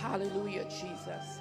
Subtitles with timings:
[0.00, 1.40] Hallelujah, Jesus.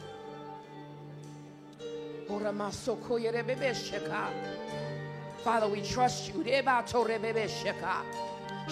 [5.44, 6.42] Father, we trust you.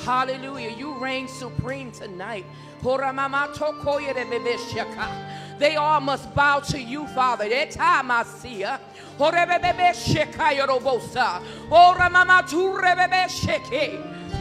[0.05, 0.71] Hallelujah.
[0.71, 2.45] You reign supreme tonight.
[5.59, 7.47] They all must bow to you, Father.
[7.49, 8.65] That time I see.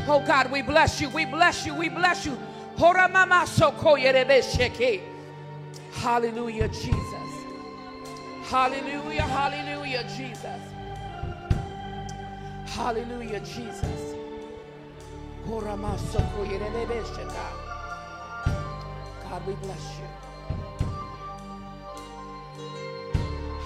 [0.08, 1.08] Oh God, we bless you.
[1.10, 1.74] We bless you.
[1.74, 2.36] We bless you.
[2.78, 2.92] Oh,
[4.56, 5.02] Sheke.
[5.92, 7.22] Hallelujah, Jesus.
[8.44, 10.60] Hallelujah, hallelujah, Jesus.
[12.66, 14.14] Hallelujah, Jesus.
[15.46, 15.60] Oh,
[19.28, 20.31] God, we bless you.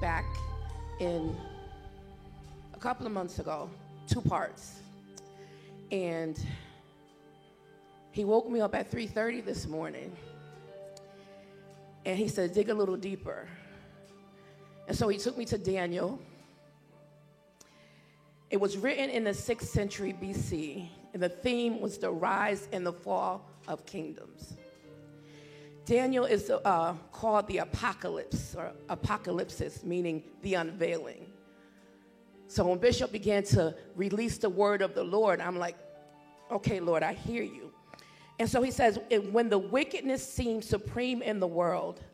[0.00, 0.24] back
[1.00, 1.36] in
[2.74, 3.68] a couple of months ago,
[4.06, 4.80] two parts.
[5.90, 6.38] And
[8.12, 10.16] he woke me up at 3:30 this morning.
[12.04, 13.48] And he said, dig a little deeper.
[14.86, 16.18] And so he took me to Daniel.
[18.50, 22.86] It was written in the 6th century BC, and the theme was the rise and
[22.86, 24.54] the fall of kingdoms.
[25.88, 31.32] Daniel is uh, called the apocalypse or apocalypsis, meaning the unveiling.
[32.46, 35.76] So when Bishop began to release the word of the Lord, I'm like,
[36.50, 37.72] okay, Lord, I hear you.
[38.38, 38.98] And so he says,
[39.30, 42.04] when the wickedness seemed supreme in the world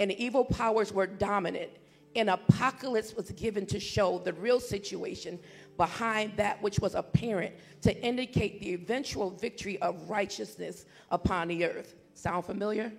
[0.00, 1.72] and evil powers were dominant,
[2.16, 5.38] an apocalypse was given to show the real situation
[5.76, 11.94] behind that which was apparent to indicate the eventual victory of righteousness upon the earth.
[12.14, 12.90] Sound familiar?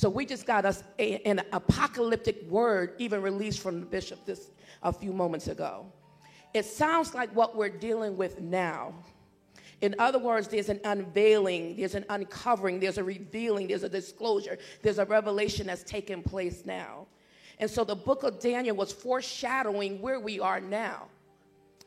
[0.00, 4.50] So we just got us a, an apocalyptic word even released from the bishop this
[4.82, 5.92] a few moments ago.
[6.54, 8.94] It sounds like what we're dealing with now.
[9.82, 14.56] In other words, there's an unveiling, there's an uncovering, there's a revealing, there's a disclosure,
[14.80, 17.06] there's a revelation that's taking place now.
[17.58, 21.08] And so the book of Daniel was foreshadowing where we are now.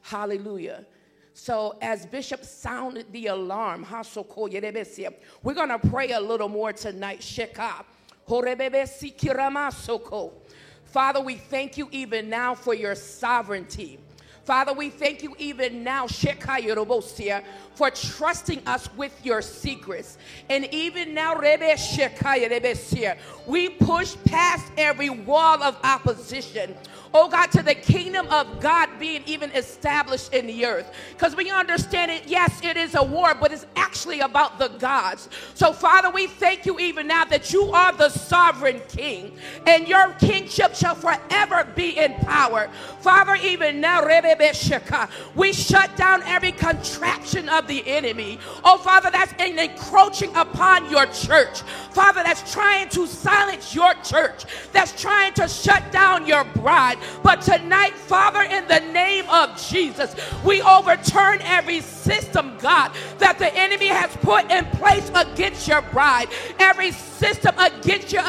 [0.02, 0.86] Hallelujah.
[1.34, 7.24] So as Bishop sounded the alarm, we're going to pray a little more tonight.
[10.86, 14.00] Father, we thank you even now for your sovereignty.
[14.46, 17.44] Father, we thank you even now, Shekai Rubosia,
[17.76, 20.18] for trusting us with your secrets.
[20.50, 23.18] And even now, Rebbe Shekai Rebesia,
[23.48, 26.76] we push past every wall of opposition
[27.14, 30.92] oh God, to the kingdom of God being even established in the earth.
[31.12, 35.30] Because we understand it, yes, it is a war, but it's actually about the gods.
[35.54, 39.38] So, Father, we thank you even now that you are the sovereign king,
[39.68, 42.70] and your kingship shall forever be in power.
[43.00, 44.04] Father, even now,
[45.36, 48.40] we shut down every contraption of the enemy.
[48.64, 51.62] Oh, Father, that's encroaching upon your church.
[51.92, 56.98] Father, that's trying to silence your church, that's trying to shut down your bride.
[57.22, 63.54] But tonight, Father, in the name of Jesus, we overturn every system, God, that the
[63.56, 66.28] enemy has put in place against your bride,
[66.60, 68.24] every system against your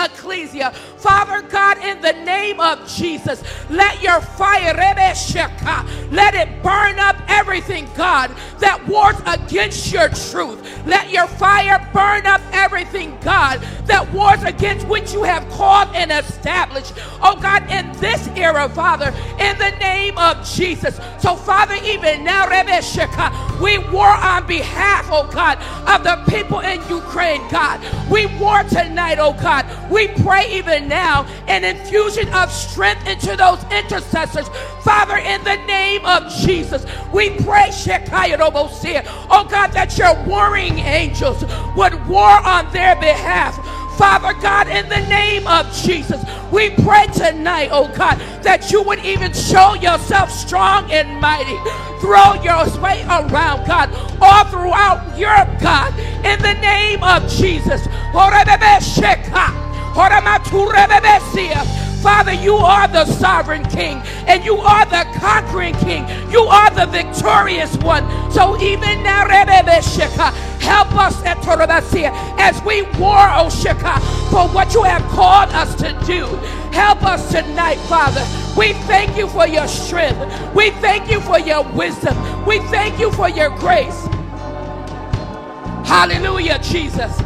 [0.99, 4.75] Father God, in the name of Jesus, let your fire,
[6.11, 10.87] let it burn up everything, God, that wars against your truth.
[10.87, 16.11] Let your fire burn up everything, God, that wars against which you have called and
[16.11, 16.95] established.
[17.23, 20.99] Oh God, in this era, Father, in the name of Jesus.
[21.19, 22.45] So, Father, even now,
[23.61, 25.59] we war on behalf, oh God,
[25.89, 27.81] of the people in Ukraine, God.
[28.11, 29.65] We war tonight, oh God.
[29.91, 34.49] We pray even now an infusion of strength into those intercessors.
[34.83, 41.45] Father, in the name of Jesus, we pray, Robosia, oh God, that your warring angels
[41.77, 43.55] would war on their behalf.
[43.99, 49.05] Father God, in the name of Jesus, we pray tonight, oh God, that you would
[49.05, 51.57] even show yourself strong and mighty.
[52.01, 53.91] Throw your way around, God,
[54.23, 55.93] all throughout Europe, God,
[56.25, 57.87] in the name of Jesus.
[62.03, 66.07] Father, you are the sovereign king and you are the conquering king.
[66.31, 68.05] You are the victorious one.
[68.31, 69.27] So even now,
[70.61, 71.39] help us at
[72.39, 73.99] as we war, O Sheka,
[74.31, 76.27] for what you have called us to do.
[76.73, 78.27] Help us tonight, Father.
[78.59, 80.21] We thank you for your strength.
[80.55, 82.17] We thank you for your wisdom.
[82.45, 84.07] We thank you for your grace.
[85.87, 87.19] Hallelujah, Jesus.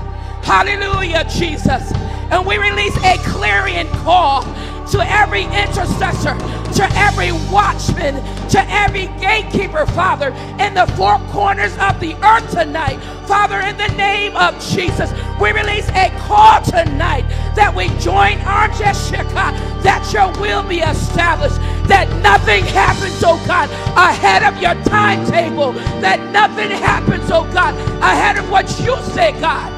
[0.42, 1.92] Hallelujah, Jesus.
[2.30, 4.42] And we release a clarion call
[4.90, 6.34] to every intercessor,
[6.74, 8.14] to every watchman,
[8.48, 10.28] to every gatekeeper, Father,
[10.58, 12.98] in the four corners of the earth tonight.
[13.26, 18.68] Father, in the name of Jesus, we release a call tonight that we join our
[18.68, 19.52] Jessica,
[19.82, 21.56] that your will be established,
[21.88, 28.38] that nothing happens, oh God, ahead of your timetable, that nothing happens, oh God, ahead
[28.38, 29.74] of what you say, God.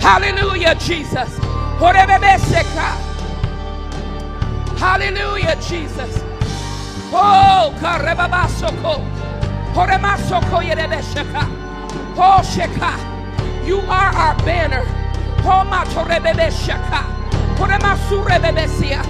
[0.00, 1.38] Hallelujah, Jesus.
[4.78, 6.22] Hallelujah, Jesus.
[7.12, 9.00] Oh, Karebabasoko.
[9.74, 11.48] Horemasoko Yerebesheka.
[12.16, 12.92] Oh, Sheka.
[13.66, 14.84] You are our banner.
[15.42, 17.02] Homa Torebebesheka.
[17.56, 19.02] Horemasurebebesia.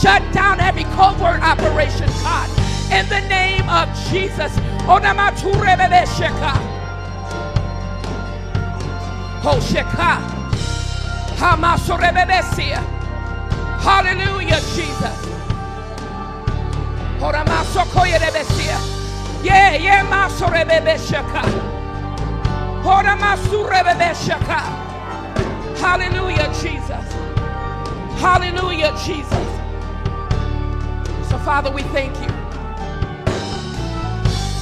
[0.00, 2.48] Shut down every covert operation, God.
[2.90, 4.52] In the name of Jesus.
[4.86, 6.79] Honamaturebebesheka.
[9.42, 10.20] Oh, Sheka.
[13.80, 15.16] Hallelujah, Jesus.
[19.42, 20.02] Yeah, yeah,
[25.80, 27.12] Hallelujah, Jesus.
[28.20, 29.30] Hallelujah, Jesus.
[31.30, 32.28] So, Father, we thank you.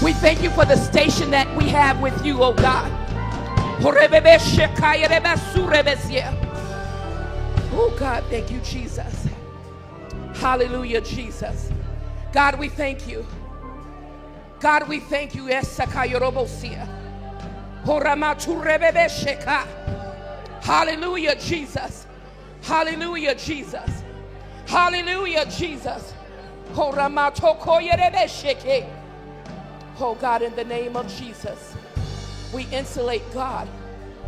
[0.05, 2.98] We thank you for the station that we have with you, oh God.
[7.73, 9.27] Oh, God, thank you, Jesus.
[10.35, 11.71] Hallelujah, Jesus.
[12.33, 13.25] God, we thank you.
[14.61, 15.47] God, we thank you.
[20.63, 22.07] Hallelujah, Jesus.
[22.63, 24.03] Hallelujah, Jesus.
[24.67, 26.13] Hallelujah, Jesus.
[30.01, 31.75] Oh, God, in the name of Jesus,
[32.53, 33.69] we insulate, God,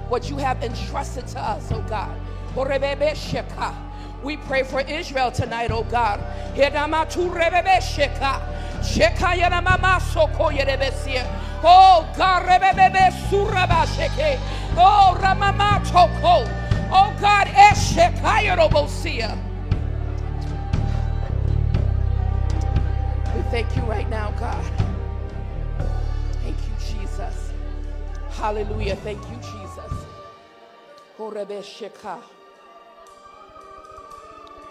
[0.09, 2.21] what you have entrusted to us, oh God.
[4.23, 6.21] We pray for Israel tonight, oh God.
[11.63, 12.47] Oh God,
[16.23, 16.47] Oh.
[16.93, 17.49] Oh God,
[28.41, 28.97] Hallelujah.
[28.97, 29.93] Thank you, Jesus.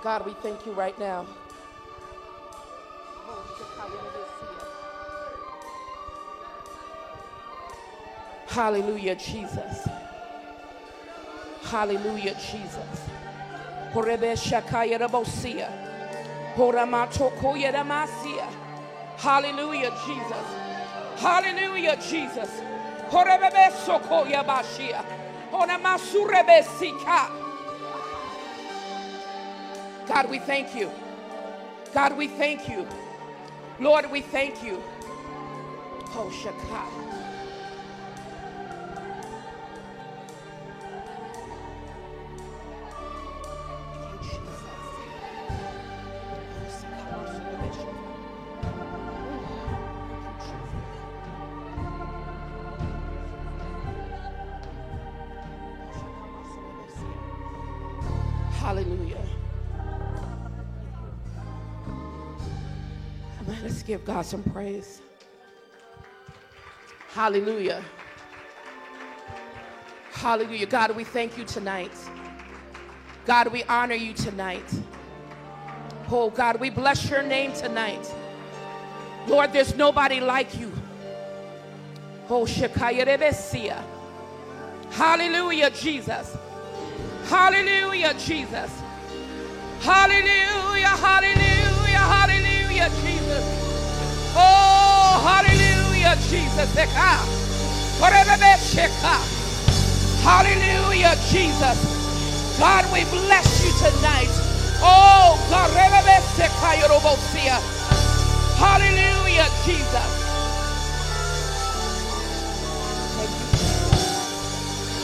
[0.03, 1.23] God, we thank you right now.
[8.47, 9.87] Hallelujah, Jesus.
[11.65, 12.99] Hallelujah, Jesus.
[19.17, 20.45] Hallelujah, Jesus.
[21.21, 22.68] Hallelujah, Jesus.
[23.09, 25.03] Horebe soko yabashia.
[25.51, 27.31] Horamasure sika.
[30.07, 30.91] God, we thank you.
[31.93, 32.87] God, we thank you.
[33.79, 34.81] Lord, we thank you.
[36.15, 36.29] Oh,
[63.55, 63.83] Shaka.
[63.83, 65.01] give God some praise.
[67.09, 67.83] Hallelujah.
[70.11, 70.65] Hallelujah.
[70.65, 71.91] God, we thank you tonight.
[73.25, 74.65] God, we honor you tonight.
[76.11, 78.11] Oh, God, we bless your name tonight.
[79.27, 80.71] Lord, there's nobody like you.
[82.29, 82.45] Oh.
[84.91, 86.35] Hallelujah, Jesus.
[87.25, 88.71] Hallelujah, Jesus.
[89.81, 91.48] Hallelujah, hallelujah,
[92.79, 93.43] hallelujah, Jesus.
[94.35, 96.73] Oh, hallelujah, Jesus.
[100.23, 101.77] Hallelujah, Jesus.
[102.59, 104.29] God, we bless you tonight.
[104.81, 105.71] Oh, God.
[108.57, 110.11] Hallelujah, Jesus.
[113.15, 113.45] Thank you,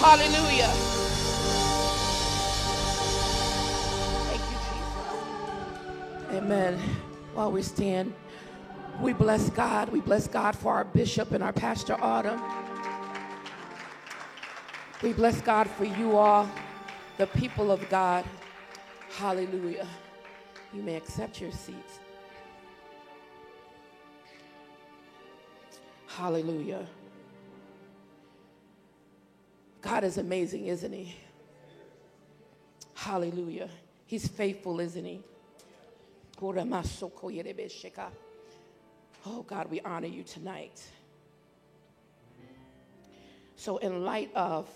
[0.01, 0.71] Hallelujah.
[4.27, 6.37] Thank you, Jesus.
[6.37, 7.04] Amen.
[7.35, 8.13] While we stand,
[9.01, 9.89] we bless God.
[9.89, 12.41] We bless God for our bishop and our pastor Autumn.
[15.03, 16.49] We bless God for you all,
[17.17, 18.23] the people of God.
[19.17, 19.85] Hallelujah.
[20.73, 21.99] You may accept your seats.
[26.07, 26.87] Hallelujah.
[29.81, 31.17] God is amazing, isn't He?
[32.93, 33.67] Hallelujah.
[34.05, 35.21] He's faithful, isn't He?
[39.25, 40.83] Oh, God, we honor you tonight.
[43.55, 44.67] So, in light of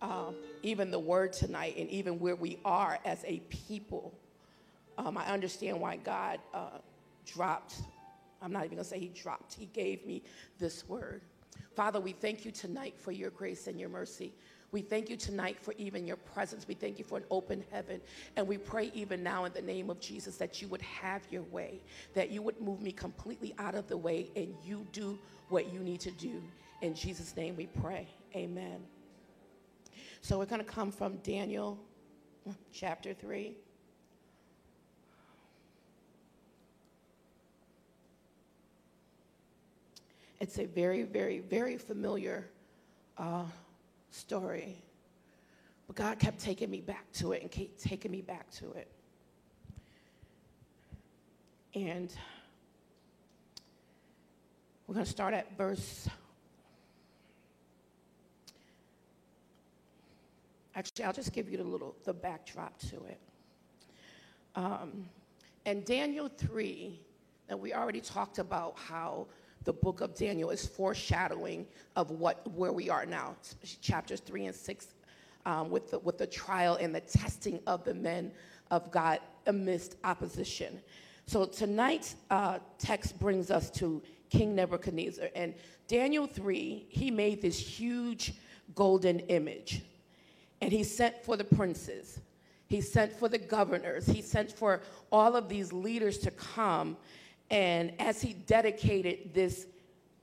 [0.00, 4.14] um, even the word tonight and even where we are as a people,
[4.96, 6.78] um, I understand why God uh,
[7.26, 7.82] dropped.
[8.40, 10.22] I'm not even going to say He dropped, He gave me
[10.60, 11.22] this word.
[11.74, 14.32] Father, we thank you tonight for your grace and your mercy.
[14.72, 16.66] We thank you tonight for even your presence.
[16.66, 18.00] We thank you for an open heaven.
[18.36, 21.42] And we pray even now in the name of Jesus that you would have your
[21.42, 21.82] way,
[22.14, 25.18] that you would move me completely out of the way and you do
[25.50, 26.42] what you need to do.
[26.80, 28.08] In Jesus' name we pray.
[28.34, 28.80] Amen.
[30.22, 31.78] So we're going to come from Daniel
[32.72, 33.54] chapter 3.
[40.40, 42.48] It's a very, very, very familiar
[43.18, 43.44] uh,
[44.12, 44.82] story.
[45.86, 48.88] But God kept taking me back to it and kept taking me back to it.
[51.74, 52.14] And
[54.86, 56.08] we're going to start at verse.
[60.74, 63.20] Actually, I'll just give you the little the backdrop to it.
[64.54, 65.08] Um,
[65.64, 66.98] and Daniel 3,
[67.48, 69.26] and we already talked about how
[69.64, 71.66] the book of Daniel is foreshadowing
[71.96, 73.36] of what where we are now,
[73.80, 74.88] chapters three and six,
[75.46, 78.32] um, with the with the trial and the testing of the men
[78.70, 80.80] of God amidst opposition.
[81.26, 85.54] So tonight's uh, text brings us to King Nebuchadnezzar and
[85.86, 86.86] Daniel three.
[86.88, 88.34] He made this huge
[88.74, 89.82] golden image,
[90.60, 92.20] and he sent for the princes.
[92.66, 94.06] He sent for the governors.
[94.06, 96.96] He sent for all of these leaders to come
[97.52, 99.66] and as he dedicated this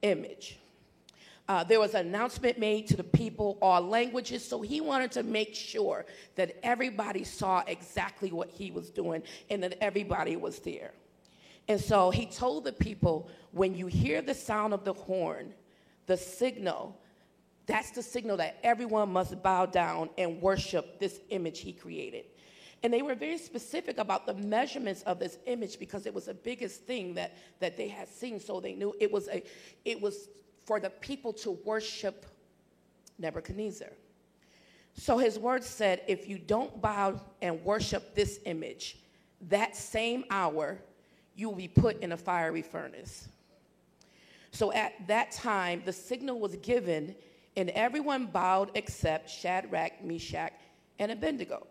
[0.02, 0.58] image.
[1.48, 5.24] Uh, there was an announcement made to the people, all languages, so he wanted to
[5.24, 6.06] make sure
[6.36, 10.92] that everybody saw exactly what he was doing and that everybody was there.
[11.68, 15.54] And so he told the people when you hear the sound of the horn,
[16.06, 17.00] the signal,
[17.66, 22.26] that's the signal that everyone must bow down and worship this image he created.
[22.82, 26.34] And they were very specific about the measurements of this image because it was the
[26.34, 28.40] biggest thing that, that they had seen.
[28.40, 29.44] So they knew it was, a,
[29.84, 30.30] it was
[30.66, 32.26] for the people to worship
[33.18, 33.90] Nebuchadnezzar.
[34.94, 38.98] So his words said, if you don't bow and worship this image,
[39.50, 40.78] that same hour
[41.36, 43.28] you will be put in a fiery furnace.
[44.52, 47.16] So at that time, the signal was given,
[47.56, 50.54] and everyone bowed except Shadrach, Meshach,
[50.98, 51.68] and Abednego.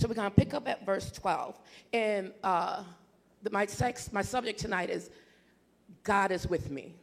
[0.00, 1.58] So we're going to pick up at verse 12.
[1.92, 2.84] And uh,
[3.42, 5.10] the, my, sex, my subject tonight is
[6.04, 6.94] God is with me.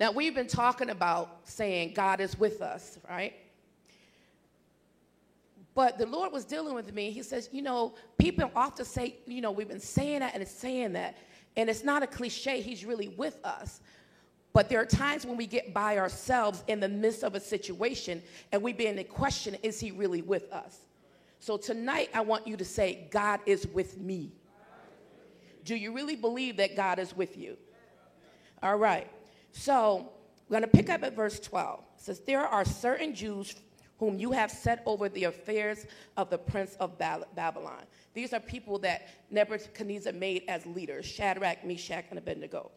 [0.00, 3.34] Now, we've been talking about saying God is with us, right?
[5.74, 7.10] But the Lord was dealing with me.
[7.10, 10.50] He says, you know, people often say, you know, we've been saying that and it's
[10.50, 11.18] saying that.
[11.54, 13.82] And it's not a cliche, He's really with us.
[14.54, 18.22] But there are times when we get by ourselves in the midst of a situation
[18.52, 20.85] and we begin to question, is He really with us?
[21.46, 24.32] So tonight, I want you to say, God is with me.
[25.64, 27.56] Do you really believe that God is with you?
[28.64, 29.08] All right.
[29.52, 30.10] So
[30.48, 31.78] we're going to pick up at verse 12.
[31.78, 33.54] It says, There are certain Jews
[34.00, 35.86] whom you have set over the affairs
[36.16, 37.84] of the prince of Babylon.
[38.12, 42.72] These are people that Nebuchadnezzar made as leaders Shadrach, Meshach, and Abednego.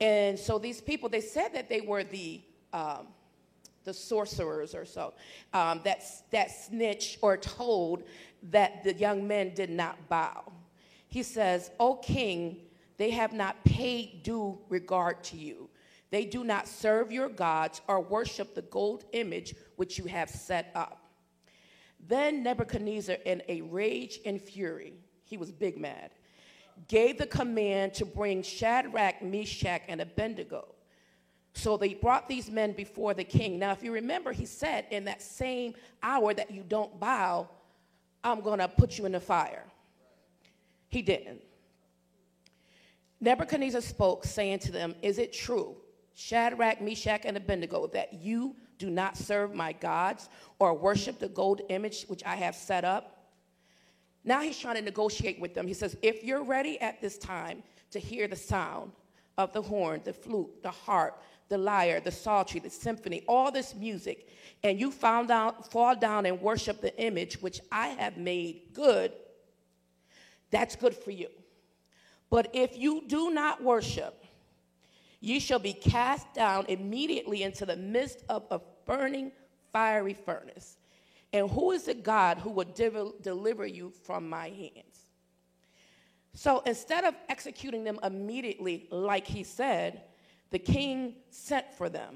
[0.00, 2.40] And so these people, they said that they were the
[2.72, 3.08] um,
[3.84, 5.14] the sorcerers or so,
[5.52, 8.04] um, that, that snitch or told
[8.50, 10.52] that the young men did not bow.
[11.08, 12.56] He says, O king,
[12.96, 15.68] they have not paid due regard to you.
[16.10, 20.70] They do not serve your gods or worship the gold image which you have set
[20.74, 21.00] up.
[22.06, 26.10] Then Nebuchadnezzar, in a rage and fury, he was big mad,
[26.88, 30.73] gave the command to bring Shadrach, Meshach, and Abednego.
[31.54, 33.58] So they brought these men before the king.
[33.58, 37.48] Now, if you remember, he said in that same hour that you don't bow,
[38.24, 39.64] I'm going to put you in the fire.
[40.88, 41.42] He didn't.
[43.20, 45.76] Nebuchadnezzar spoke, saying to them, Is it true,
[46.14, 51.62] Shadrach, Meshach, and Abednego, that you do not serve my gods or worship the gold
[51.68, 53.30] image which I have set up?
[54.24, 55.66] Now he's trying to negotiate with them.
[55.66, 58.90] He says, If you're ready at this time to hear the sound
[59.38, 63.74] of the horn, the flute, the harp, the lyre, the psaltery, the symphony, all this
[63.74, 64.28] music,
[64.62, 69.12] and you found out, fall down and worship the image which I have made good,
[70.50, 71.28] that's good for you.
[72.30, 74.24] But if you do not worship,
[75.20, 79.32] ye shall be cast down immediately into the midst of a burning
[79.72, 80.78] fiery furnace.
[81.32, 85.06] And who is the God who will de- deliver you from my hands?
[86.34, 90.02] So instead of executing them immediately, like he said,
[90.54, 92.14] the king sent for them.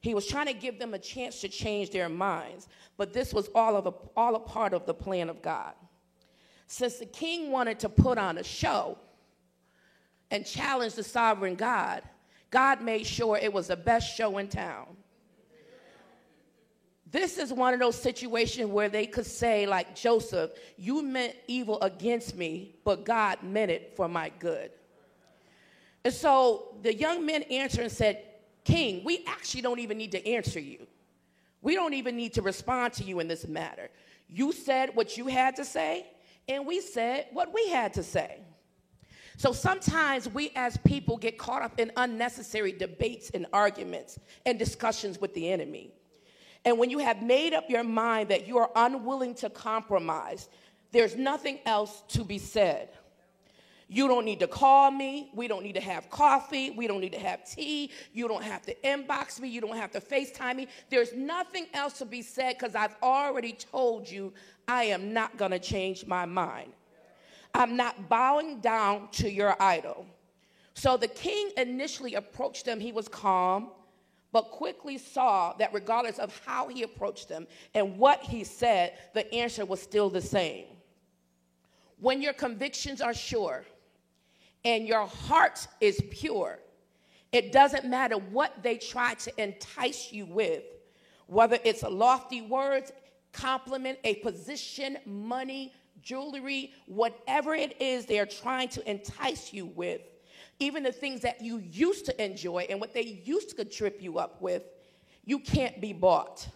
[0.00, 3.48] He was trying to give them a chance to change their minds, but this was
[3.54, 5.74] all, of a, all a part of the plan of God.
[6.66, 8.98] Since the king wanted to put on a show
[10.32, 12.02] and challenge the sovereign God,
[12.50, 14.88] God made sure it was the best show in town.
[17.08, 21.80] This is one of those situations where they could say, like Joseph, you meant evil
[21.82, 24.72] against me, but God meant it for my good.
[26.04, 28.22] And so the young men answered and said,
[28.64, 30.86] King, we actually don't even need to answer you.
[31.62, 33.90] We don't even need to respond to you in this matter.
[34.28, 36.06] You said what you had to say,
[36.48, 38.40] and we said what we had to say.
[39.36, 45.20] So sometimes we as people get caught up in unnecessary debates and arguments and discussions
[45.20, 45.92] with the enemy.
[46.64, 50.48] And when you have made up your mind that you are unwilling to compromise,
[50.92, 52.90] there's nothing else to be said.
[53.92, 55.32] You don't need to call me.
[55.34, 56.70] We don't need to have coffee.
[56.70, 57.90] We don't need to have tea.
[58.12, 59.48] You don't have to inbox me.
[59.48, 60.68] You don't have to FaceTime me.
[60.90, 64.32] There's nothing else to be said because I've already told you
[64.68, 66.72] I am not going to change my mind.
[67.52, 70.06] I'm not bowing down to your idol.
[70.74, 72.78] So the king initially approached them.
[72.78, 73.70] He was calm
[74.32, 79.34] but quickly saw that regardless of how he approached them and what he said, the
[79.34, 80.66] answer was still the same.
[81.98, 83.64] When your convictions are sure
[84.64, 86.58] and your heart is pure,
[87.32, 90.64] it doesn't matter what they try to entice you with,
[91.26, 92.92] whether it's lofty words,
[93.32, 100.00] compliment, a position, money, jewelry, whatever it is they're trying to entice you with
[100.60, 104.18] even the things that you used to enjoy and what they used to trip you
[104.18, 104.62] up with,
[105.24, 106.46] you can't be bought.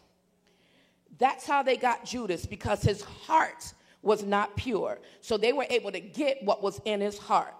[1.19, 4.99] That's how they got Judas because his heart was not pure.
[5.23, 7.55] So they were able to get what was in his heart.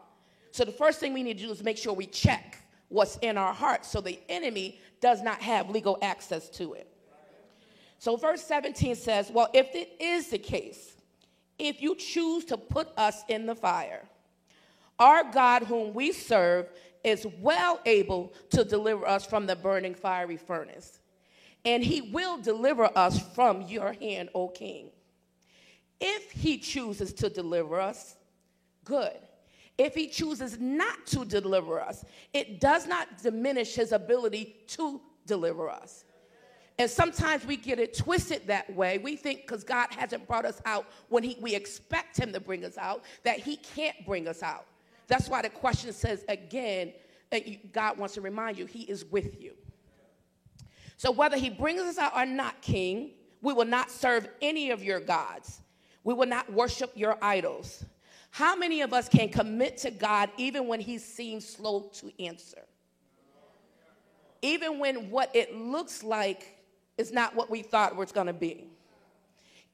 [0.55, 3.37] So the first thing we need to do is make sure we check what's in
[3.37, 6.87] our heart so the enemy does not have legal access to it.
[7.99, 10.95] So verse 17 says, Well, if it is the case,
[11.59, 14.05] if you choose to put us in the fire,
[15.01, 16.69] our God, whom we serve,
[17.03, 21.01] is well able to deliver us from the burning fiery furnace.
[21.65, 24.91] And he will deliver us from your hand, O king.
[26.01, 28.15] If he chooses to deliver us,
[28.85, 29.19] good.
[29.77, 35.69] If he chooses not to deliver us, it does not diminish his ability to deliver
[35.69, 36.05] us.
[36.79, 38.99] And sometimes we get it twisted that way.
[38.99, 42.65] We think because God hasn't brought us out when he, we expect him to bring
[42.65, 44.67] us out, that he can't bring us out.
[45.07, 46.93] That's why the question says again,
[47.33, 47.39] uh,
[47.73, 49.55] God wants to remind you, He is with you.
[50.97, 53.11] So whether He brings us out or not, King,
[53.43, 55.61] we will not serve any of your gods.
[56.05, 57.85] We will not worship your idols.
[58.35, 62.63] How many of us can commit to God even when He seems slow to answer?
[64.43, 66.59] Even when what it looks like
[66.99, 68.67] is not what we thought it was going to be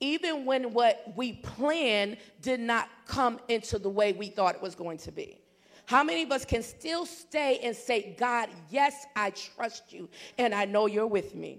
[0.00, 4.74] even when what we planned did not come into the way we thought it was
[4.74, 5.38] going to be.
[5.84, 10.54] How many of us can still stay and say, God, yes, I trust you, and
[10.54, 11.58] I know you're with me?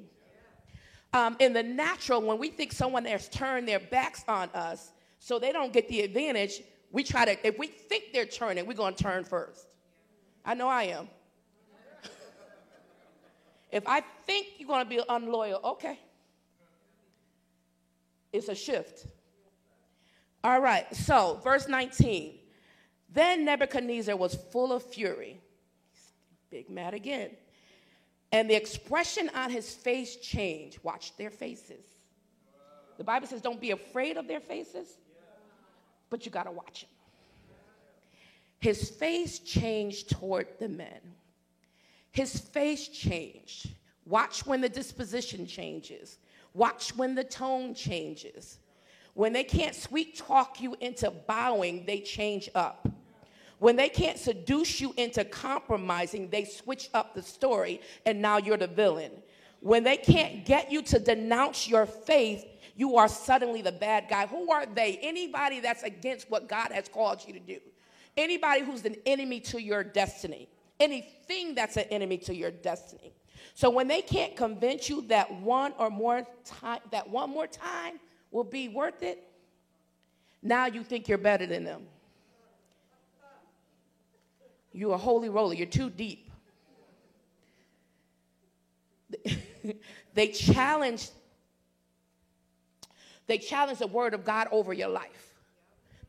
[1.14, 5.38] Um, in the natural, when we think someone has turned their backs on us so
[5.38, 6.62] they don't get the advantage,
[6.92, 9.68] we try to, if we think they're turning, we're going to turn first.
[10.44, 11.08] I know I am.
[13.72, 16.00] if I think you're going to be unloyal, okay.
[18.34, 19.08] It's a shift.
[20.44, 22.40] All right, so verse 19.
[23.14, 25.40] Then Nebuchadnezzar was full of fury.
[26.50, 27.32] Big mad again.
[28.32, 30.80] And the expression on his face changed.
[30.84, 31.86] Watch their faces.
[32.98, 34.88] The Bible says, don't be afraid of their faces,
[36.12, 36.90] but you got to watch him.
[38.60, 41.00] His face changed toward the men.
[42.12, 43.72] His face changed.
[44.06, 46.20] Watch when the disposition changes.
[46.54, 48.60] Watch when the tone changes.
[49.16, 52.88] When they can't sweet talk you into bowing, they change up.
[53.60, 58.58] When they can't seduce you into compromising, they switch up the story and now you're
[58.58, 59.12] the villain.
[59.60, 62.46] When they can't get you to denounce your faith,
[62.76, 64.28] you are suddenly the bad guy.
[64.28, 65.00] Who are they?
[65.02, 67.60] Anybody that's against what God has called you to do.
[68.18, 70.48] Anybody who's an enemy to your destiny.
[70.80, 73.14] Anything that's an enemy to your destiny.
[73.54, 78.00] So when they can't convince you that one or more time, that one more time
[78.32, 79.24] will be worth it,
[80.42, 81.84] now you think you're better than them.
[84.74, 85.54] You're a holy roller.
[85.54, 86.32] You're too deep.
[90.14, 91.10] they challenge
[93.32, 95.36] they challenge the word of God over your life.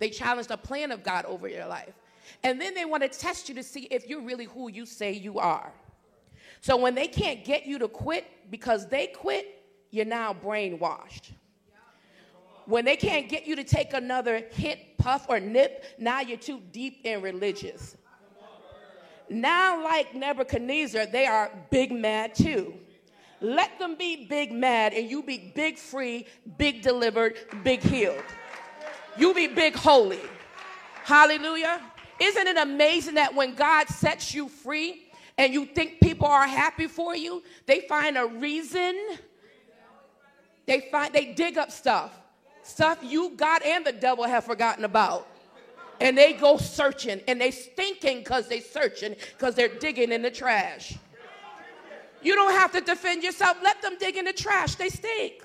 [0.01, 1.95] They challenge the plan of God over your life.
[2.43, 5.13] And then they want to test you to see if you're really who you say
[5.13, 5.73] you are.
[6.63, 11.31] So when they can't get you to quit because they quit, you're now brainwashed.
[12.67, 16.61] When they can't get you to take another hit, puff, or nip, now you're too
[16.73, 17.97] deep in religious.
[19.31, 22.75] Now, like Nebuchadnezzar, they are big mad too.
[23.43, 26.27] Let them be big mad and you be big free,
[26.57, 28.23] big delivered, big healed.
[29.19, 30.21] You be big holy.
[31.05, 31.81] Hallelujah.
[32.21, 36.87] Isn't it amazing that when God sets you free and you think people are happy
[36.87, 38.97] for you, they find a reason.
[40.67, 42.17] They find they dig up stuff.
[42.63, 45.27] Stuff you, God, and the devil have forgotten about
[46.03, 50.31] and they go searching and they stinking because they searching because they're digging in the
[50.31, 50.97] trash.
[52.23, 53.59] You don't have to defend yourself.
[53.63, 54.77] Let them dig in the trash.
[54.77, 55.43] They stink.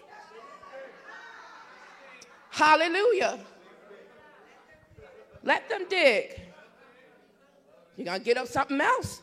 [2.49, 3.39] Hallelujah.
[5.43, 6.41] Let them dig.
[7.95, 9.21] You're going to get up something else.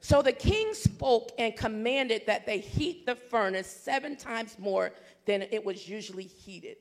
[0.00, 4.92] So the king spoke and commanded that they heat the furnace seven times more
[5.24, 6.76] than it was usually heated.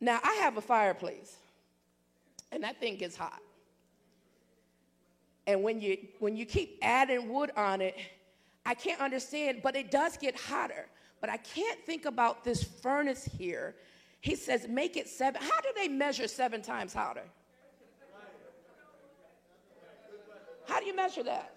[0.00, 1.36] Now, I have a fireplace
[2.50, 3.40] and that thing gets hot.
[5.48, 7.96] And when you when you keep adding wood on it,
[8.66, 10.86] I can't understand, but it does get hotter.
[11.22, 13.74] But I can't think about this furnace here.
[14.20, 15.40] He says, make it seven.
[15.40, 17.24] How do they measure seven times hotter?
[20.66, 21.56] How do you measure that?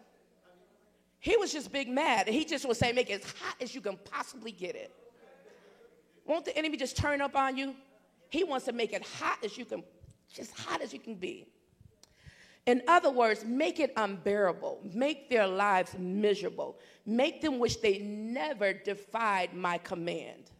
[1.19, 2.29] He was just big mad.
[2.29, 4.91] He just was saying, make it as hot as you can possibly get it.
[6.25, 7.75] Won't the enemy just turn up on you?
[8.29, 9.83] He wants to make it hot as you can
[10.33, 11.45] just hot as you can be.
[12.67, 18.71] In other words, make it unbearable, make their lives miserable, make them wish they never
[18.71, 20.51] defied my command.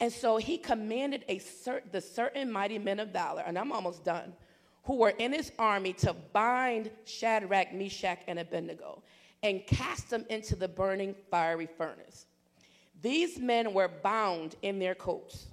[0.00, 4.02] And so he commanded a cert- the certain mighty men of valor, and I'm almost
[4.02, 4.32] done,
[4.84, 9.02] who were in his army to bind Shadrach, Meshach, and Abednego
[9.42, 12.26] and cast them into the burning fiery furnace.
[13.00, 15.46] These men were bound in their coats,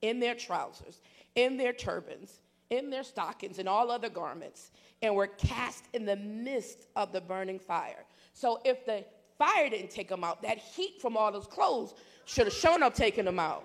[0.00, 1.00] in their trousers,
[1.34, 4.70] in their turbans in their stockings and all other garments
[5.02, 8.04] and were cast in the midst of the burning fire.
[8.32, 9.04] So if the
[9.38, 12.94] fire didn't take them out, that heat from all those clothes should have shown up
[12.94, 13.64] taking them out.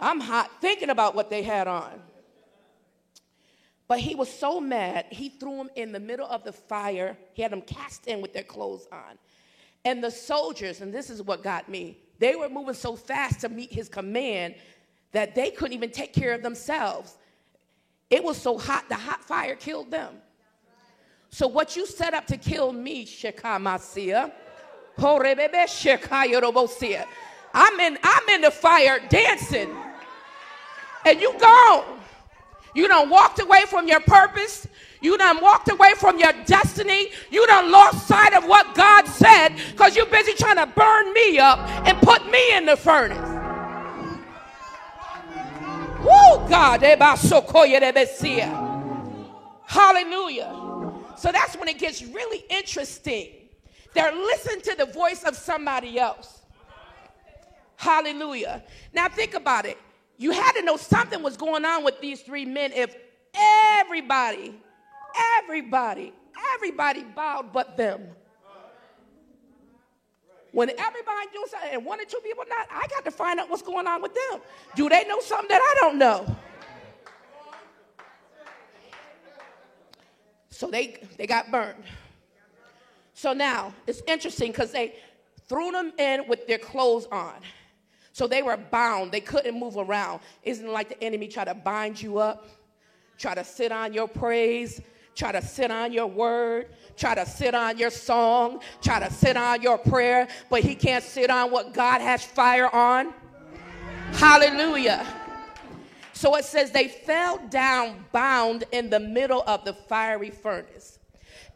[0.00, 2.00] I'm hot thinking about what they had on.
[3.88, 7.16] But he was so mad, he threw them in the middle of the fire.
[7.32, 9.18] He had them cast in with their clothes on.
[9.84, 13.48] And the soldiers, and this is what got me, they were moving so fast to
[13.48, 14.56] meet his command
[15.12, 17.16] that they couldn't even take care of themselves.
[18.10, 20.14] It was so hot, the hot fire killed them.
[21.30, 24.32] So what you set up to kill me, Shekamasia,
[27.54, 29.76] I'm in, I'm in the fire dancing.
[31.04, 32.00] And you gone.
[32.74, 34.66] You done walked away from your purpose.
[35.00, 37.10] You done walked away from your destiny.
[37.30, 41.38] You done lost sight of what God said because you're busy trying to burn me
[41.38, 43.27] up and put me in the furnace.
[46.00, 46.82] Woo, God.
[46.82, 46.96] Eh,
[49.66, 50.68] Hallelujah.
[51.16, 53.28] So that's when it gets really interesting.
[53.94, 56.42] They're listening to the voice of somebody else.
[57.76, 58.62] Hallelujah.
[58.92, 59.78] Now think about it.
[60.16, 62.94] You had to know something was going on with these three men if
[63.34, 64.54] everybody,
[65.38, 66.12] everybody,
[66.54, 68.02] everybody bowed but them.
[70.52, 73.50] When everybody do something and one or two people not, I got to find out
[73.50, 74.40] what's going on with them.
[74.74, 76.36] Do they know something that I don't know?
[80.50, 81.84] So they, they got burned.
[83.14, 84.94] So now it's interesting because they
[85.48, 87.34] threw them in with their clothes on.
[88.12, 89.12] So they were bound.
[89.12, 90.20] They couldn't move around.
[90.42, 92.48] Isn't like the enemy try to bind you up,
[93.16, 94.80] try to sit on your praise,
[95.18, 99.36] try to sit on your word, try to sit on your song, try to sit
[99.36, 103.12] on your prayer, but he can't sit on what God has fire on.
[104.12, 105.04] Hallelujah.
[106.12, 111.00] So it says they fell down bound in the middle of the fiery furnace.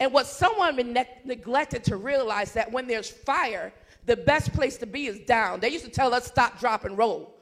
[0.00, 0.76] And what someone
[1.24, 3.72] neglected to realize that when there's fire,
[4.06, 5.60] the best place to be is down.
[5.60, 7.36] They used to tell us stop, drop, and roll.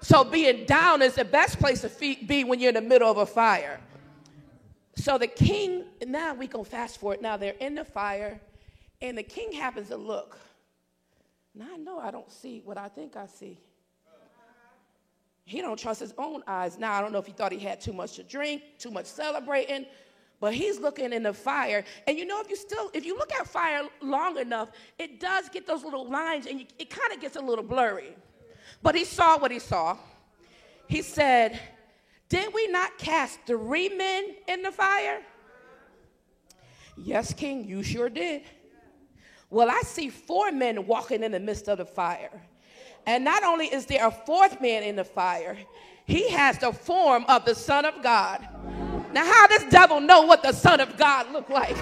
[0.00, 1.90] So being down is the best place to
[2.26, 3.80] be when you're in the middle of a fire.
[4.96, 7.20] So the king, now we can fast forward.
[7.20, 8.40] Now they're in the fire,
[9.00, 10.38] and the king happens to look.
[11.54, 13.58] Now I know I don't see what I think I see.
[15.44, 16.76] He don't trust his own eyes.
[16.76, 19.06] Now I don't know if he thought he had too much to drink, too much
[19.06, 19.86] celebrating,
[20.40, 21.84] but he's looking in the fire.
[22.08, 25.48] And you know, if you still, if you look at fire long enough, it does
[25.48, 28.16] get those little lines, and you, it kind of gets a little blurry.
[28.82, 29.96] But he saw what he saw.
[30.88, 31.60] He said,
[32.28, 35.22] Did we not cast three men in the fire?
[36.96, 38.42] Yes, King, you sure did.
[39.50, 42.42] Well, I see four men walking in the midst of the fire.
[43.06, 45.56] And not only is there a fourth man in the fire,
[46.04, 48.46] he has the form of the Son of God.
[49.12, 51.76] Now, how does devil know what the Son of God looked like?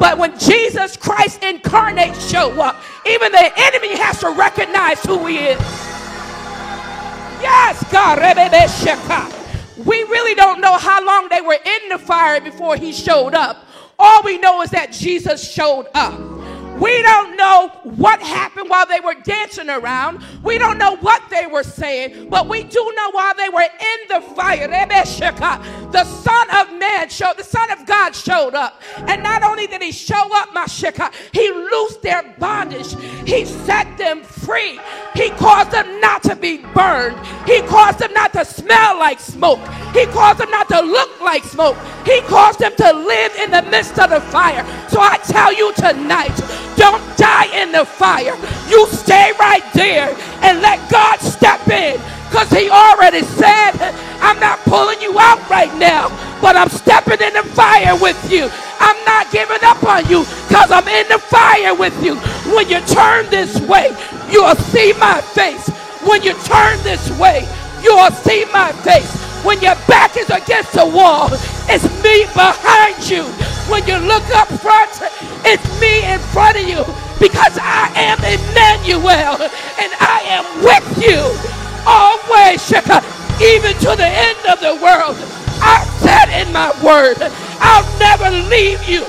[0.00, 5.38] But when Jesus Christ incarnate show up, even the enemy has to recognize who he
[5.38, 5.60] is.
[7.40, 8.18] Yes, God.
[9.86, 13.64] We really don't know how long they were in the fire before he showed up.
[13.98, 16.39] All we know is that Jesus showed up.
[16.80, 20.24] We don't know what happened while they were dancing around.
[20.42, 23.98] We don't know what they were saying, but we do know while they were in
[24.08, 28.80] the fire, the Son of Man showed, the Son of God showed up.
[28.96, 32.94] And not only did he show up, Mashika, he loosed their bondage.
[33.26, 34.80] He set them free.
[35.14, 37.18] He caused them not to be burned.
[37.46, 39.60] He caused them not to smell like smoke.
[39.92, 41.76] He caused them not to look like smoke.
[42.04, 44.64] He caused them to live in the midst of the fire.
[44.88, 46.36] So I tell you tonight,
[46.80, 48.34] don't die in the fire.
[48.66, 52.00] You stay right there and let God step in.
[52.30, 53.76] Because he already said,
[54.24, 56.08] I'm not pulling you out right now,
[56.40, 58.48] but I'm stepping in the fire with you.
[58.80, 62.16] I'm not giving up on you because I'm in the fire with you.
[62.54, 63.94] When you turn this way,
[64.30, 65.68] you'll see my face.
[66.08, 67.46] When you turn this way,
[67.82, 69.29] you'll see my face.
[69.44, 71.28] When your back is against the wall,
[71.68, 73.24] it's me behind you.
[73.72, 74.90] When you look up front,
[75.44, 76.84] it's me in front of you
[77.18, 79.40] because I am Emmanuel
[79.80, 81.20] and I am with you
[81.86, 82.60] always,
[83.40, 85.16] even to the end of the world.
[85.62, 87.16] I said in my word,
[87.60, 89.00] I'll never leave you,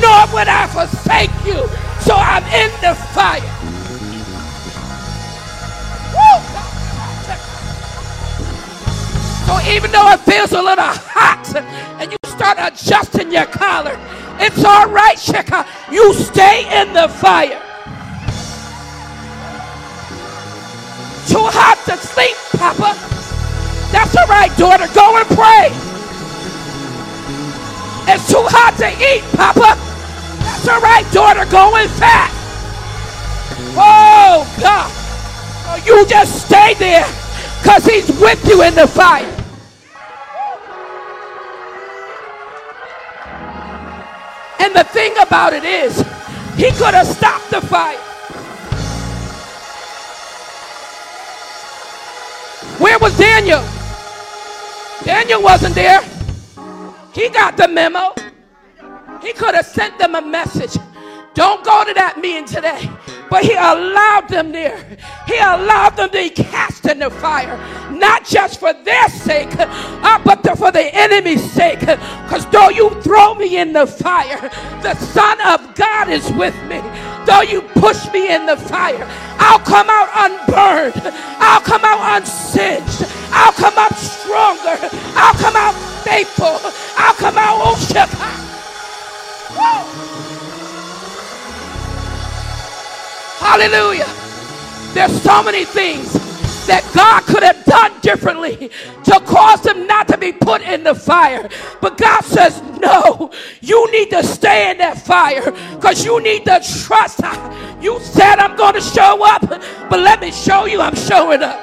[0.00, 1.68] nor would I forsake you.
[2.00, 3.59] So I'm in the fire.
[9.70, 11.54] Even though it feels a little hot
[12.00, 13.96] and you start adjusting your collar,
[14.38, 15.66] it's all right, Sheka.
[15.92, 17.60] You stay in the fire.
[21.28, 22.98] Too hot to sleep, Papa.
[23.92, 24.86] That's all right, daughter.
[24.94, 25.70] Go and pray.
[28.12, 29.78] It's too hot to eat, Papa.
[30.42, 31.44] That's all right, daughter.
[31.50, 32.34] Go and fast.
[33.76, 34.90] Oh, God.
[35.66, 37.06] Oh, you just stay there
[37.60, 39.39] because he's with you in the fire.
[44.60, 45.96] And the thing about it is,
[46.56, 47.96] he could have stopped the fire.
[52.78, 53.64] Where was Daniel?
[55.02, 56.02] Daniel wasn't there.
[57.14, 58.14] He got the memo.
[59.22, 60.76] He could have sent them a message.
[61.34, 62.90] Don't go to that meeting today.
[63.30, 64.76] But he allowed them there.
[65.26, 67.56] He allowed them to be cast in the fire,
[68.00, 71.80] not just for their sake, uh, but the, for the enemy's sake.
[71.80, 74.40] Because though you throw me in the fire,
[74.82, 76.80] the Son of God is with me.
[77.26, 79.06] Though you push me in the fire,
[79.38, 81.14] I'll come out unburned.
[81.38, 83.04] I'll come out unsinged.
[83.30, 84.78] I'll come out stronger.
[85.14, 86.58] I'll come out faithful.
[86.96, 87.76] I'll come out oh,
[89.50, 90.26] Woo!
[93.46, 94.08] Hallelujah.
[94.94, 96.29] There's so many things
[96.66, 98.70] that God could have done differently
[99.04, 101.48] to cause them not to be put in the fire.
[101.80, 106.60] But God says, no, you need to stay in that fire because you need to
[106.84, 107.20] trust.
[107.80, 109.42] You said I'm going to show up,
[109.88, 111.60] but let me show you I'm showing up.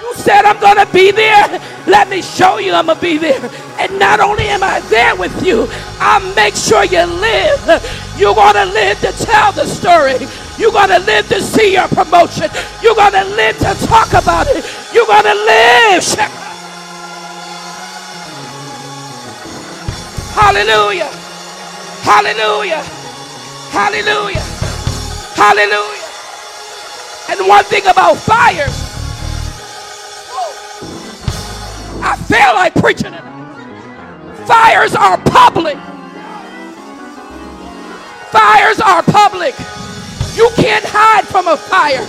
[0.00, 1.46] You said I'm going to be there.
[1.86, 3.50] Let me show you I'm going to be there.
[3.78, 5.68] And not only am I there with you,
[6.00, 8.16] I'll make sure you live.
[8.16, 10.26] You're going to live to tell the story.
[10.60, 12.50] You're going to live to see your promotion.
[12.82, 14.62] You're going to live to talk about it.
[14.92, 16.04] You're going to live.
[20.36, 21.08] Hallelujah.
[22.02, 22.82] Hallelujah.
[23.72, 24.44] Hallelujah.
[25.34, 26.04] Hallelujah.
[27.30, 28.66] And one thing about fire,
[32.02, 33.24] I feel like preaching it.
[34.46, 35.78] Fires are public.
[38.30, 39.54] Fires are public.
[40.40, 42.00] You can't hide from a fire.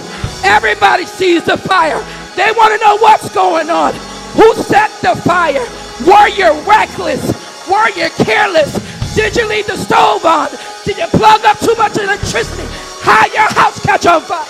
[0.45, 1.99] Everybody sees the fire.
[2.37, 3.93] They want to know what's going on.
[4.39, 5.67] Who set the fire?
[6.07, 7.27] Were you reckless?
[7.67, 8.71] Were you careless?
[9.15, 10.47] Did you leave the stove on?
[10.85, 12.63] Did you plug up too much electricity?
[13.03, 14.47] How your house catch on fire?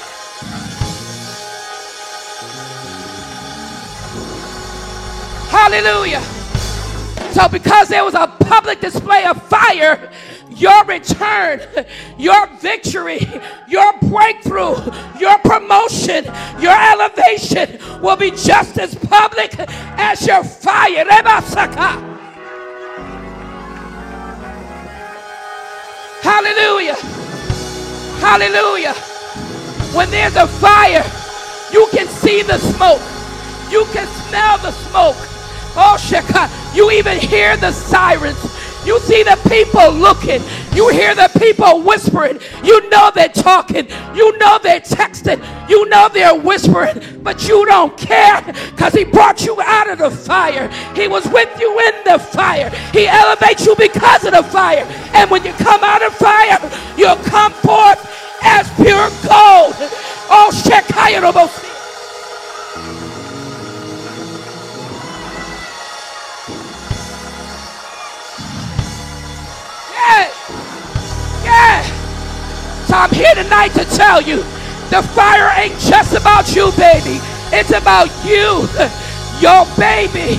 [5.50, 6.22] Hallelujah.
[7.34, 10.12] So, because there was a public display of fire,
[10.62, 11.60] your return,
[12.18, 13.28] your victory,
[13.68, 14.76] your breakthrough,
[15.20, 16.24] your promotion,
[16.60, 19.56] your elevation will be just as public
[19.98, 21.04] as your fire.
[26.22, 26.96] Hallelujah.
[28.22, 28.94] Hallelujah.
[29.96, 31.04] When there's a fire,
[31.74, 33.02] you can see the smoke.
[33.72, 35.18] You can smell the smoke.
[35.76, 36.50] Oh, Shekinah.
[36.76, 38.38] You even hear the sirens.
[38.86, 40.42] You see the people looking.
[40.74, 42.40] You hear the people whispering.
[42.64, 43.88] You know they're talking.
[44.16, 45.40] You know they're texting.
[45.70, 47.22] You know they're whispering.
[47.22, 50.68] But you don't care because He brought you out of the fire.
[50.96, 52.70] He was with you in the fire.
[52.92, 54.86] He elevates you because of the fire.
[55.14, 56.60] And when you come out of fire,
[56.98, 58.00] you'll come forth
[58.42, 59.76] as pure gold.
[60.34, 61.32] Oh, Shekinah
[72.92, 74.44] So I'm here tonight to tell you
[74.92, 77.24] the fire ain't just about you, baby.
[77.56, 78.68] It's about you,
[79.40, 80.36] your baby,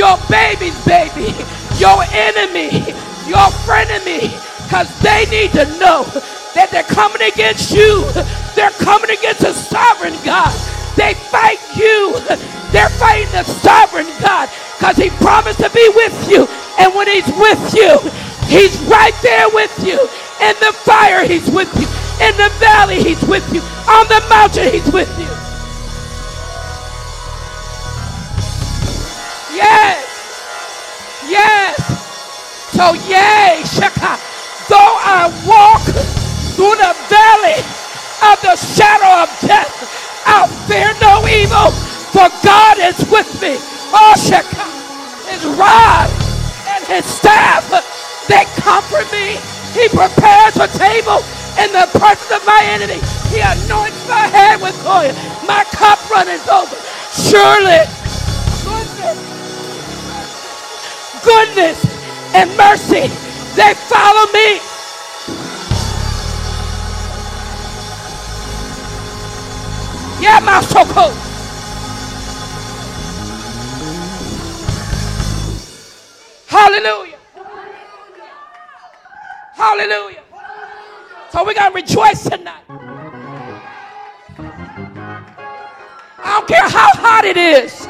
[0.00, 1.36] your baby's baby,
[1.76, 2.88] your enemy,
[3.28, 4.32] your frenemy.
[4.64, 6.08] Because they need to know
[6.56, 8.08] that they're coming against you.
[8.56, 10.56] They're coming against a sovereign God.
[10.96, 12.16] They fight you.
[12.72, 16.48] They're fighting the sovereign God because he promised to be with you.
[16.78, 18.00] And when he's with you,
[18.50, 19.98] he's right there with you.
[20.42, 21.86] In the fire, he's with you.
[22.26, 23.62] In the valley, he's with you.
[23.88, 25.30] On the mountain, he's with you.
[29.54, 30.04] Yes.
[31.28, 31.76] Yes.
[32.72, 34.18] So, yay, Shaka.
[34.68, 35.82] Though I walk
[36.56, 37.60] through the valley
[38.24, 39.72] of the shadow of death,
[40.26, 41.70] I'll fear no evil,
[42.12, 43.56] for God is with me.
[43.92, 44.66] Oh, Shaka.
[45.30, 46.10] His rod
[46.68, 47.59] and his staff,
[49.20, 49.36] me.
[49.76, 51.20] He prepares a table
[51.60, 53.00] in the presence of my enemy.
[53.28, 55.12] He anoints my head with oil.
[55.46, 56.76] My cup runneth over.
[57.12, 57.84] Surely,
[58.64, 59.18] goodness,
[61.22, 61.78] goodness
[62.34, 63.06] and mercy,
[63.56, 64.60] they follow me.
[70.20, 70.84] Yeah, my so
[76.46, 77.19] Hallelujah.
[79.60, 80.22] Hallelujah.
[81.30, 82.64] So we got to rejoice tonight.
[86.18, 87.86] I don't care how hot it is.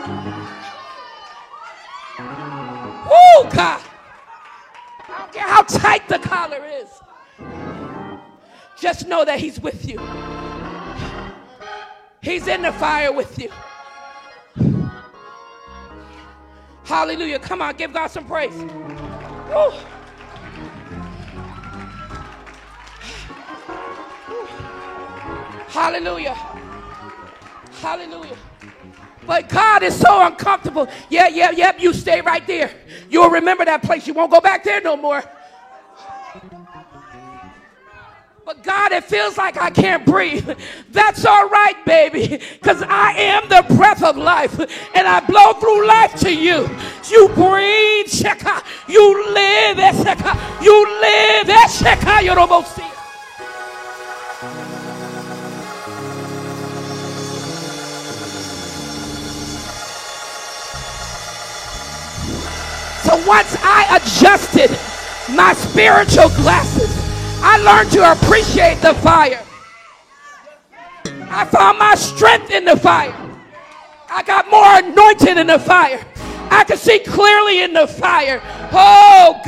[3.09, 3.80] Oh, God.
[5.09, 6.88] I don't care how tight the collar is.
[8.76, 10.00] Just know that He's with you.
[12.20, 13.52] He's in the fire with you.
[16.83, 17.38] Hallelujah.
[17.38, 18.56] Come on, give God some praise.
[18.56, 19.70] Woo.
[25.70, 26.35] Hallelujah.
[27.80, 28.37] Hallelujah.
[29.24, 30.88] But God is so uncomfortable.
[31.09, 32.72] Yeah, yeah, yeah, you stay right there.
[33.09, 34.06] You'll remember that place.
[34.06, 35.22] You won't go back there no more.
[38.44, 40.50] But God, it feels like I can't breathe.
[40.90, 45.87] That's all right, baby, because I am the breath of life and I blow through
[45.87, 46.68] life to you.
[47.09, 48.64] You breathe, Sheka.
[48.88, 50.64] You live, Sheka.
[50.64, 52.24] You live, Sheka.
[52.24, 52.89] You see.
[63.11, 64.70] So once I adjusted
[65.35, 66.96] my spiritual glasses,
[67.42, 69.42] I learned to appreciate the fire.
[71.29, 73.12] I found my strength in the fire.
[74.09, 76.07] I got more anointed in the fire.
[76.53, 78.41] I could see clearly in the fire.
[78.70, 79.41] Oh.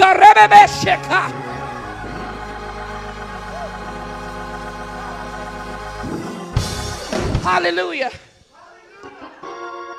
[7.44, 8.10] Hallelujah.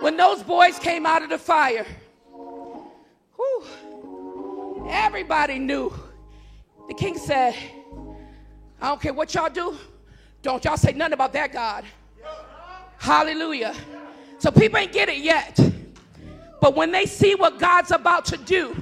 [0.01, 1.85] When those boys came out of the fire.
[4.87, 5.93] Everybody knew.
[6.87, 7.55] The king said,
[8.81, 9.77] I don't care what y'all do,
[10.41, 11.85] don't y'all say nothing about that God.
[12.97, 13.73] Hallelujah.
[14.39, 15.59] So people ain't get it yet.
[16.59, 18.75] But when they see what God's about to do,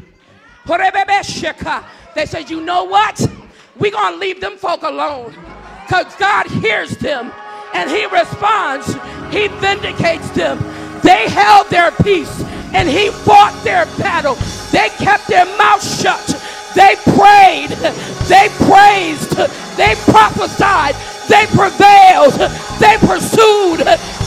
[0.68, 3.28] they say, you know what?
[3.80, 5.36] We're going to leave them folk alone.
[5.86, 7.32] Because God hears them
[7.74, 8.94] and He responds,
[9.34, 10.60] He vindicates them.
[11.02, 12.44] They held their peace
[12.74, 14.38] and He fought their battle.
[14.72, 16.36] They kept their mouth shut.
[16.76, 17.70] They prayed.
[18.28, 19.36] They praised.
[19.78, 20.96] They prophesied.
[21.28, 22.34] They prevailed.
[22.80, 23.80] They pursued.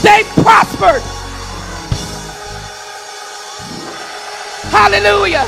[0.03, 1.01] They prospered.
[4.71, 5.47] Hallelujah.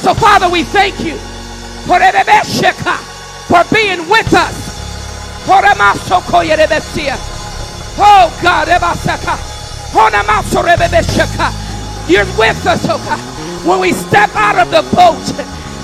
[0.00, 1.16] So, Father, we thank you
[3.48, 4.68] for being with us.
[7.98, 8.68] Oh God,
[12.08, 13.37] you're with us, oh God.
[13.64, 15.22] When we step out of the boat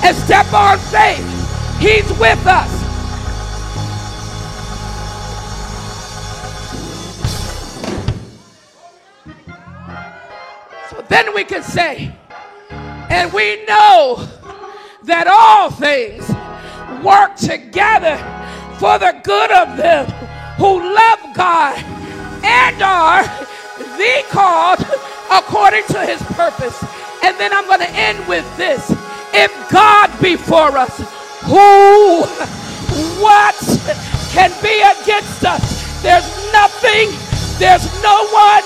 [0.05, 1.25] and step on faith,
[1.79, 2.71] He's with us.
[10.91, 12.15] So then we can say,
[12.71, 14.29] and we know
[15.03, 16.29] that all things
[17.05, 18.17] work together
[18.79, 20.07] for the good of them
[20.57, 21.79] who love God
[22.45, 23.25] and are
[23.77, 24.81] the called
[25.31, 27.04] according to his purpose.
[27.25, 28.85] And then I'm going to end with this.
[29.33, 30.93] If God be for us,
[31.41, 32.21] who,
[33.17, 33.57] what
[34.37, 36.03] can be against us?
[36.03, 37.09] There's nothing,
[37.57, 38.63] there's no one,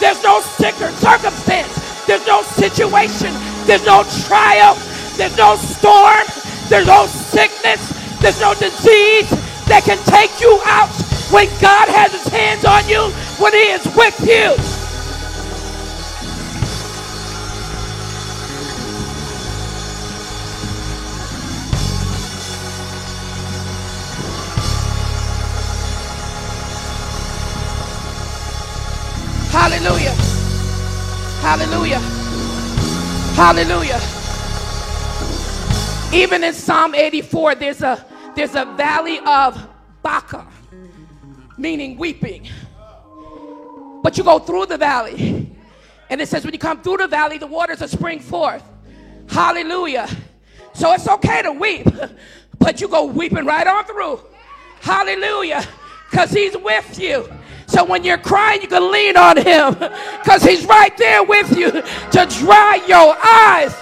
[0.00, 3.30] there's no circumstance, there's no situation,
[3.64, 4.74] there's no trial,
[5.14, 6.26] there's no storm,
[6.68, 9.30] there's no sickness, there's no disease
[9.70, 10.90] that can take you out
[11.30, 14.79] when God has his hands on you, when he is with you.
[29.50, 30.14] Hallelujah.
[31.42, 31.98] Hallelujah.
[33.34, 34.00] Hallelujah.
[36.12, 38.04] Even in Psalm 84, there's a
[38.36, 39.68] there's a valley of
[40.02, 40.46] Baca,
[41.58, 42.48] meaning weeping.
[44.02, 45.50] But you go through the valley.
[46.08, 48.62] And it says when you come through the valley, the waters will spring forth.
[49.28, 50.08] Hallelujah.
[50.74, 51.86] So it's okay to weep,
[52.58, 54.20] but you go weeping right on through.
[54.80, 55.64] Hallelujah.
[56.10, 57.28] Because he's with you.
[57.70, 61.70] So when you're crying, you can lean on him because he's right there with you
[61.70, 63.72] to dry your eyes.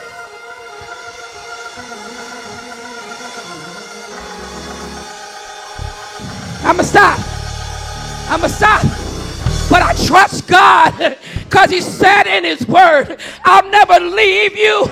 [6.64, 7.18] I'ma stop.
[8.28, 8.82] I'ma stop.
[9.70, 14.84] But I trust God because He said in His Word, I'll never leave you,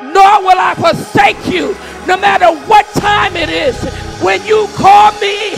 [0.00, 1.76] nor will I forsake you,
[2.06, 3.76] no matter what time it is.
[4.22, 5.54] When you call me,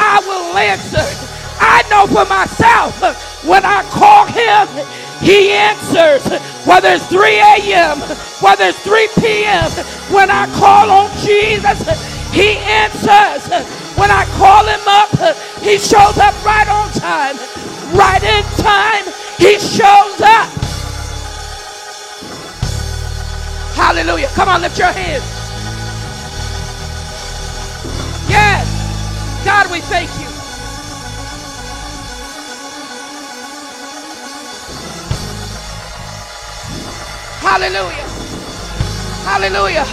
[0.00, 1.23] I will answer.
[1.64, 3.14] I know for myself, uh,
[3.48, 4.68] when I call Him,
[5.20, 6.22] He answers.
[6.66, 8.00] Whether it's 3 a.m.,
[8.40, 9.70] whether it's 3 p.m.,
[10.12, 11.80] when I call on Jesus,
[12.32, 13.84] He answers.
[13.96, 15.10] When I call him up,
[15.62, 17.36] he shows up right on time.
[17.94, 19.04] Right in time,
[19.38, 20.50] he shows up.
[23.76, 24.28] Hallelujah.
[24.34, 25.22] Come on, lift your hands.
[28.28, 28.66] Yes.
[29.44, 30.23] God, we thank you.
[37.44, 38.08] Hallelujah.
[39.28, 39.84] Hallelujah.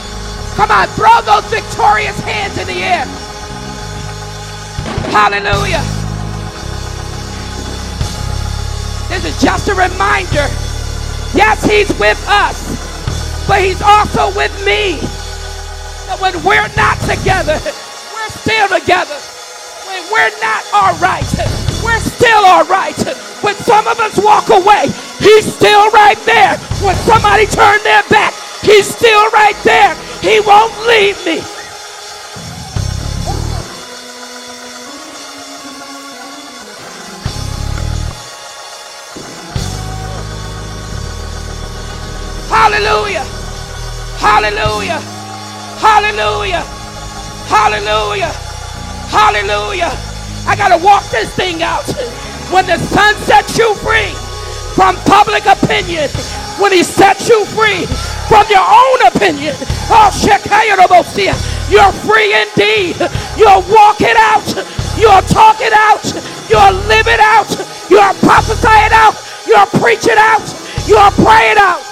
[0.56, 3.06] Come on, throw those victorious hands in the air.
[5.12, 5.84] Hallelujah.
[9.12, 10.48] This is just a reminder.
[11.36, 12.56] Yes, he's with us,
[13.48, 15.00] but he's also with me.
[16.08, 19.20] And when we're not together, we're still together.
[19.92, 21.28] When we're not all right,
[21.84, 22.96] we're still all right.
[23.44, 24.88] When some of us walk away,
[25.22, 26.58] he's still right there.
[26.82, 29.96] When somebody turned their back, he's still right there.
[30.22, 31.42] He won't leave me.
[42.50, 43.24] Hallelujah.
[44.18, 45.00] Hallelujah.
[45.80, 46.62] Hallelujah.
[47.48, 48.32] Hallelujah.
[49.10, 49.92] Hallelujah.
[50.48, 51.86] I got to walk this thing out.
[52.52, 54.14] When the Son sets you free
[54.76, 56.10] from public opinion,
[56.60, 57.86] when he sets you free
[58.28, 59.56] from your own opinion,
[59.90, 60.10] oh,
[61.72, 63.00] you're free indeed.
[63.38, 64.46] You'll walk it out.
[64.98, 66.04] You'll talk it out.
[66.50, 67.50] You'll live it out.
[67.90, 69.16] You'll prophesy it out.
[69.48, 70.44] You'll preach it out.
[70.88, 71.91] You'll pray it out.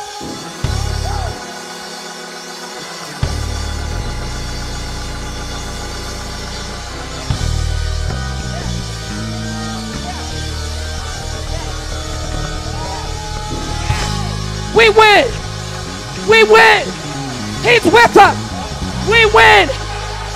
[14.80, 15.28] We win.
[16.30, 16.88] We win.
[17.68, 18.38] He's with us.
[19.12, 19.68] We win.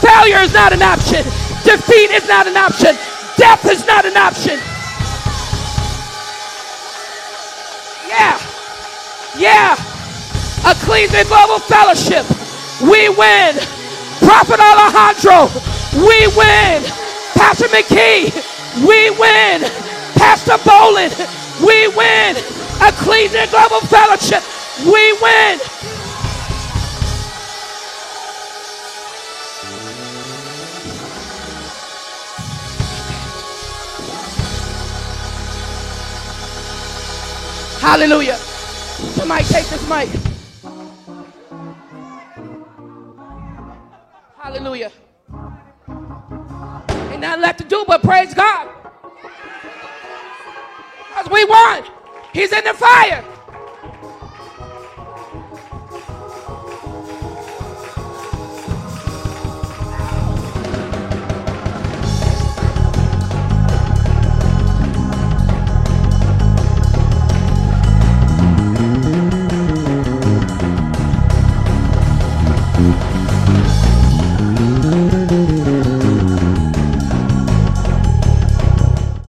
[0.03, 1.23] Failure is not an option.
[1.63, 2.97] Defeat is not an option.
[3.37, 4.59] Death is not an option.
[8.05, 8.35] Yeah.
[9.37, 9.79] Yeah.
[10.69, 12.27] Ecclesia Global Fellowship.
[12.81, 13.55] We win.
[14.27, 15.47] Prophet Alejandro.
[16.03, 16.83] We win.
[17.39, 18.35] Pastor McKee.
[18.85, 19.61] We win.
[20.19, 21.15] Pastor Boland.
[21.65, 22.62] We win.
[22.87, 24.43] Ecclesia Global Fellowship.
[24.85, 25.59] We win.
[37.79, 38.35] Hallelujah.
[38.35, 40.09] Somebody take this mic.
[44.37, 44.91] Hallelujah.
[47.11, 48.67] Ain't nothing left to do but praise God.
[51.09, 52.02] Because we won.
[52.33, 53.32] He's in the fire.